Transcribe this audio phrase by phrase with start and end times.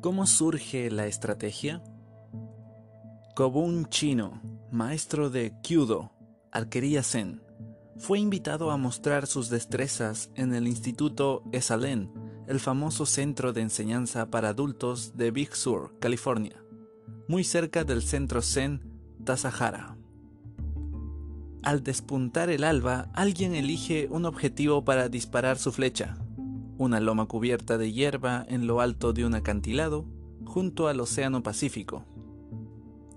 [0.00, 1.82] ¿Cómo surge la estrategia?
[3.34, 4.40] Kobun Chino,
[4.70, 6.12] maestro de Kyudo,
[6.52, 7.42] arquería Zen,
[7.96, 12.12] fue invitado a mostrar sus destrezas en el Instituto Esalen,
[12.46, 16.62] el famoso centro de enseñanza para adultos de Big Sur, California,
[17.26, 18.80] muy cerca del centro Zen
[19.24, 19.96] Tasahara.
[21.64, 26.18] Al despuntar el alba, alguien elige un objetivo para disparar su flecha.
[26.78, 30.04] Una loma cubierta de hierba en lo alto de un acantilado,
[30.44, 32.04] junto al Océano Pacífico.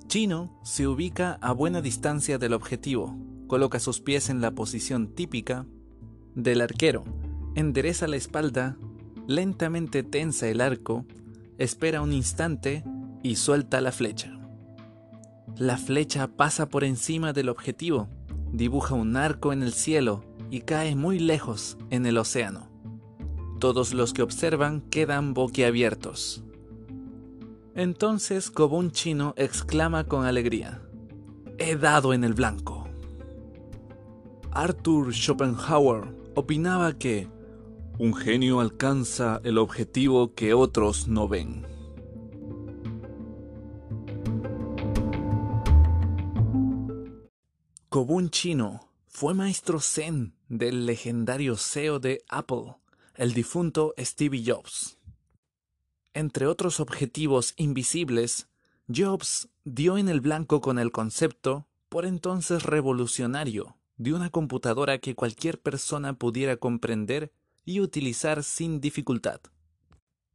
[0.07, 3.15] Chino se ubica a buena distancia del objetivo,
[3.45, 5.67] coloca sus pies en la posición típica
[6.33, 7.03] del arquero,
[7.53, 8.77] endereza la espalda,
[9.27, 11.05] lentamente tensa el arco,
[11.59, 12.83] espera un instante
[13.21, 14.39] y suelta la flecha.
[15.55, 18.09] La flecha pasa por encima del objetivo,
[18.51, 22.70] dibuja un arco en el cielo y cae muy lejos en el océano.
[23.61, 26.43] Todos los que observan quedan boquiabiertos.
[27.75, 30.81] Entonces Kobun Chino exclama con alegría,
[31.59, 32.89] He dado en el blanco.
[34.49, 37.27] Arthur Schopenhauer opinaba que
[37.99, 41.67] un genio alcanza el objetivo que otros no ven.
[47.89, 52.73] Kobun Chino fue maestro zen del legendario CEO de Apple,
[53.15, 54.97] el difunto Steve Jobs.
[56.13, 58.47] Entre otros objetivos invisibles,
[58.93, 65.15] Jobs dio en el blanco con el concepto, por entonces revolucionario, de una computadora que
[65.15, 67.31] cualquier persona pudiera comprender
[67.65, 69.41] y utilizar sin dificultad.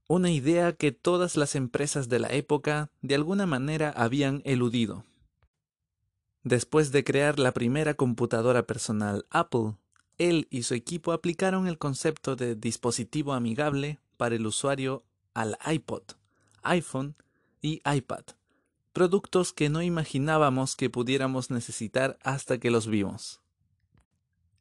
[0.09, 5.05] Una idea que todas las empresas de la época de alguna manera habían eludido.
[6.45, 9.75] Después de crear la primera computadora personal Apple,
[10.19, 16.03] él y su equipo aplicaron el concepto de dispositivo amigable para el usuario al iPod,
[16.63, 17.17] iPhone
[17.61, 18.25] y iPad,
[18.93, 23.41] productos que no imaginábamos que pudiéramos necesitar hasta que los vimos.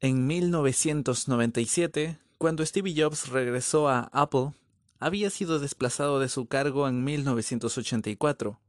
[0.00, 4.52] En 1997, cuando Steve Jobs regresó a Apple,
[4.98, 8.60] había sido desplazado de su cargo en 1984.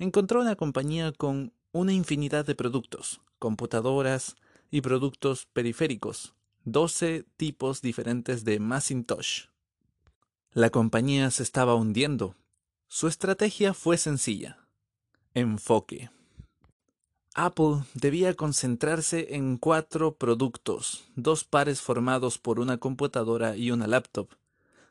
[0.00, 4.34] Encontró una compañía con una infinidad de productos, computadoras
[4.74, 9.44] y productos periféricos, 12 tipos diferentes de Macintosh.
[10.50, 12.34] La compañía se estaba hundiendo.
[12.88, 14.66] Su estrategia fue sencilla.
[15.32, 16.10] Enfoque.
[17.36, 24.30] Apple debía concentrarse en cuatro productos, dos pares formados por una computadora y una laptop,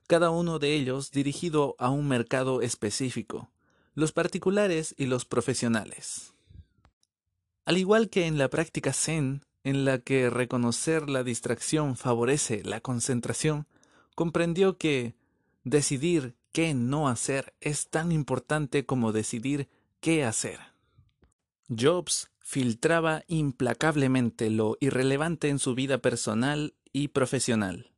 [0.08, 3.52] cada uno de ellos dirigido a un mercado específico,
[3.96, 6.34] los particulares y los profesionales.
[7.66, 12.81] Al igual que en la práctica Zen, en la que reconocer la distracción favorece la
[12.81, 13.68] concentración,
[14.16, 15.16] comprendió que
[15.63, 19.69] decidir qué no hacer es tan importante como decidir
[20.02, 20.59] qué hacer.
[21.69, 27.91] Jobs filtraba implacablemente lo irrelevante en su vida personal y profesional.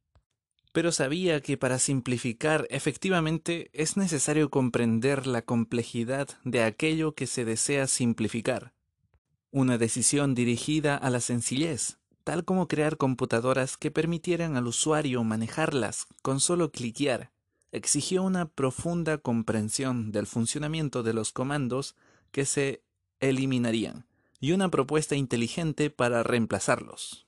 [0.71, 7.43] Pero sabía que para simplificar efectivamente es necesario comprender la complejidad de aquello que se
[7.43, 8.74] desea simplificar
[9.55, 16.07] una decisión dirigida a la sencillez, tal como crear computadoras que permitieran al usuario manejarlas
[16.21, 17.31] con solo cliquear,
[17.71, 21.95] exigió una profunda comprensión del funcionamiento de los comandos
[22.31, 22.83] que se
[23.21, 24.05] eliminarían
[24.41, 27.25] y una propuesta inteligente para reemplazarlos.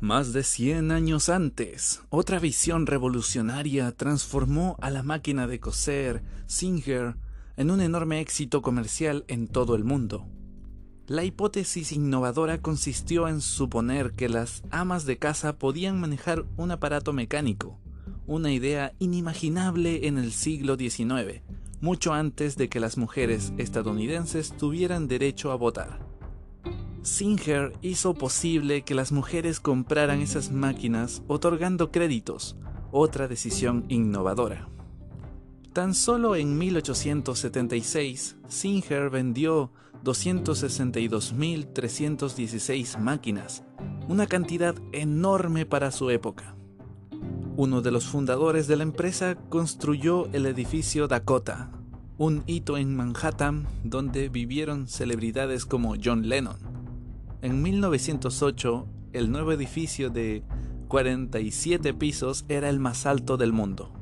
[0.00, 7.16] Más de 100 años antes, otra visión revolucionaria transformó a la máquina de coser Singer
[7.56, 10.26] en un enorme éxito comercial en todo el mundo.
[11.06, 17.12] La hipótesis innovadora consistió en suponer que las amas de casa podían manejar un aparato
[17.12, 17.78] mecánico,
[18.26, 21.42] una idea inimaginable en el siglo XIX,
[21.80, 26.04] mucho antes de que las mujeres estadounidenses tuvieran derecho a votar.
[27.02, 32.56] Singer hizo posible que las mujeres compraran esas máquinas otorgando créditos,
[32.90, 34.68] otra decisión innovadora.
[35.76, 39.70] Tan solo en 1876, Singer vendió
[40.04, 43.62] 262.316 máquinas,
[44.08, 46.56] una cantidad enorme para su época.
[47.58, 51.70] Uno de los fundadores de la empresa construyó el edificio Dakota,
[52.16, 56.56] un hito en Manhattan donde vivieron celebridades como John Lennon.
[57.42, 60.42] En 1908, el nuevo edificio de
[60.88, 63.92] 47 pisos era el más alto del mundo.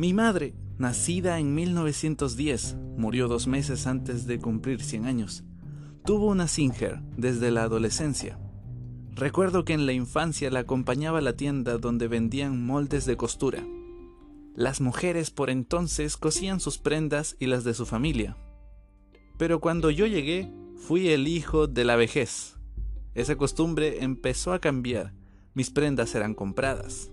[0.00, 5.44] Mi madre, nacida en 1910, murió dos meses antes de cumplir 100 años.
[6.06, 8.38] Tuvo una Singer desde la adolescencia.
[9.14, 13.62] Recuerdo que en la infancia la acompañaba a la tienda donde vendían moldes de costura.
[14.54, 18.38] Las mujeres por entonces cosían sus prendas y las de su familia.
[19.36, 22.56] Pero cuando yo llegué, fui el hijo de la vejez.
[23.14, 25.12] Esa costumbre empezó a cambiar.
[25.52, 27.10] Mis prendas eran compradas.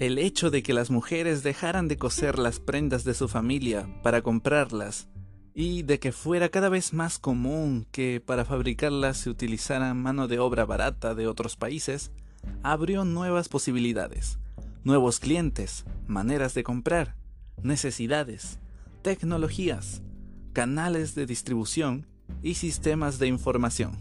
[0.00, 4.22] El hecho de que las mujeres dejaran de coser las prendas de su familia para
[4.22, 5.08] comprarlas
[5.54, 10.40] y de que fuera cada vez más común que para fabricarlas se utilizara mano de
[10.40, 12.10] obra barata de otros países,
[12.64, 14.40] abrió nuevas posibilidades,
[14.82, 17.14] nuevos clientes, maneras de comprar,
[17.62, 18.58] necesidades,
[19.02, 20.02] tecnologías,
[20.52, 22.08] canales de distribución
[22.42, 23.92] y sistemas de información.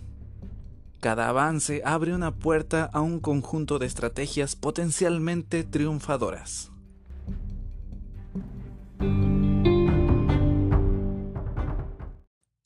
[1.04, 6.72] Cada avance abre una puerta a un conjunto de estrategias potencialmente triunfadoras.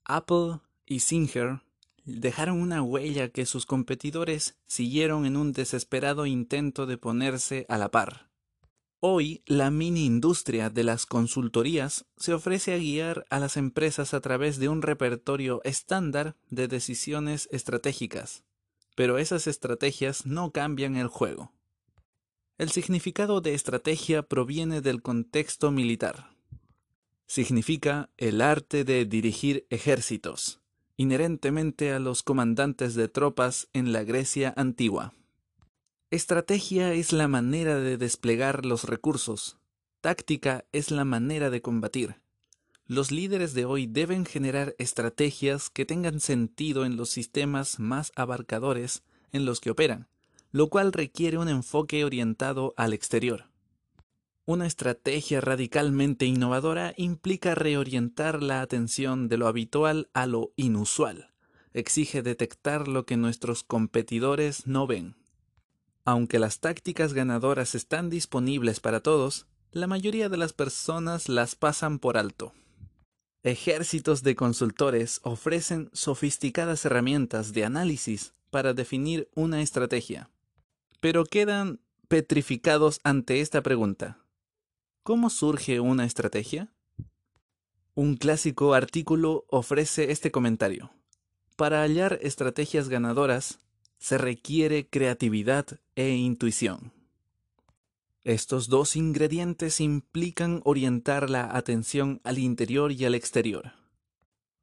[0.06, 1.62] Apple y Singer
[2.06, 7.90] dejaron una huella que sus competidores siguieron en un desesperado intento de ponerse a la
[7.90, 8.27] par.
[9.00, 14.22] Hoy, la mini industria de las consultorías se ofrece a guiar a las empresas a
[14.22, 18.44] través de un repertorio estándar de decisiones estratégicas,
[18.96, 21.52] pero esas estrategias no cambian el juego.
[22.58, 26.38] El significado de estrategia proviene del contexto militar
[27.28, 30.62] significa el arte de dirigir ejércitos,
[30.96, 35.14] inherentemente a los comandantes de tropas en la Grecia antigua.
[36.10, 39.58] Estrategia es la manera de desplegar los recursos,
[40.00, 42.22] táctica es la manera de combatir.
[42.86, 49.04] Los líderes de hoy deben generar estrategias que tengan sentido en los sistemas más abarcadores
[49.34, 50.08] en los que operan,
[50.54, 53.50] lo cual requiere un enfoque orientado al exterior.
[54.46, 61.34] Una estrategia radicalmente innovadora implica reorientar la atención de lo habitual a lo inusual.
[61.74, 65.17] Exige detectar lo que nuestros competidores no ven.
[66.08, 72.00] Aunque las tácticas ganadoras están disponibles para todos, la mayoría de las personas las pasan
[72.00, 72.54] por alto.
[73.44, 80.30] Ejércitos de consultores ofrecen sofisticadas herramientas de análisis para definir una estrategia,
[81.02, 84.18] pero quedan petrificados ante esta pregunta.
[85.04, 86.74] ¿Cómo surge una estrategia?
[87.96, 90.90] Un clásico artículo ofrece este comentario.
[91.58, 93.60] Para hallar estrategias ganadoras,
[93.98, 96.92] se requiere creatividad e intuición.
[98.24, 103.74] Estos dos ingredientes implican orientar la atención al interior y al exterior.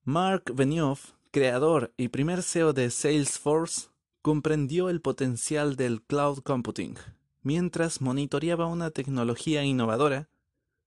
[0.04, 3.88] Mark Benioff, creador y primer CEO de Salesforce,
[4.20, 6.96] comprendió el potencial del cloud computing
[7.44, 10.28] mientras monitoreaba una tecnología innovadora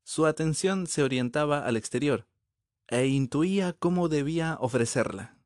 [0.04, 2.28] su atención se orientaba al exterior
[2.88, 5.37] e intuía cómo debía ofrecerla.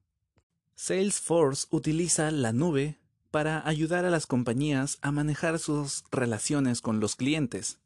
[0.84, 2.98] Salesforce utiliza la nube
[3.30, 7.78] para ayudar a las compañías a manejar sus relaciones con los clientes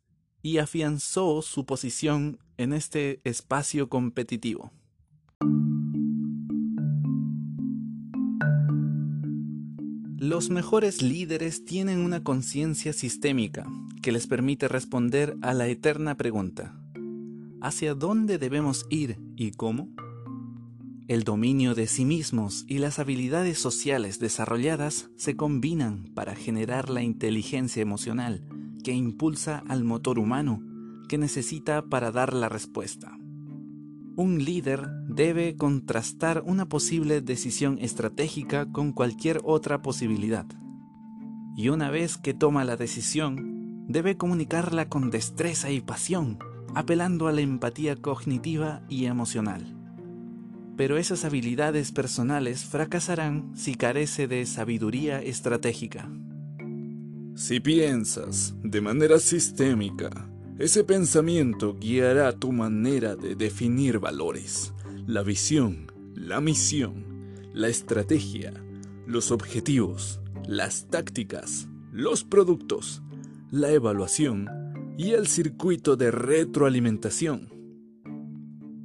[0.42, 4.72] y afianzó su posición en este espacio competitivo.
[10.18, 13.68] Los mejores líderes tienen una conciencia sistémica
[14.02, 16.80] que les permite responder a la eterna pregunta,
[17.62, 19.90] ¿hacia dónde debemos ir y cómo?
[21.07, 27.03] El dominio de sí mismos y las habilidades sociales desarrolladas se combinan para generar la
[27.03, 28.44] inteligencia emocional
[28.84, 30.63] que impulsa al motor humano
[31.08, 33.20] que necesita para dar la respuesta.
[34.15, 40.48] Un líder debe contrastar una posible decisión estratégica con cualquier otra posibilidad.
[41.56, 46.39] Y una vez que toma la decisión, debe comunicarla con destreza y pasión,
[46.74, 49.75] apelando a la empatía cognitiva y emocional.
[50.77, 56.10] Pero esas habilidades personales fracasarán si carece de sabiduría estratégica.
[57.36, 64.74] Si piensas de manera sistémica, ese pensamiento guiará tu manera de definir valores,
[65.05, 67.05] la visión, la misión,
[67.53, 68.53] la estrategia,
[69.05, 73.01] los objetivos, las tácticas, los productos,
[73.51, 74.50] la evaluación
[74.98, 77.55] y el circuito de retroalimentación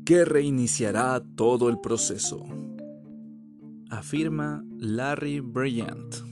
[0.05, 2.45] que reiniciará todo el proceso.
[3.91, 6.30] Afirma Larry Bryant.